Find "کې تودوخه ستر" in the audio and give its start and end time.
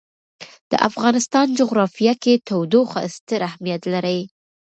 2.23-3.39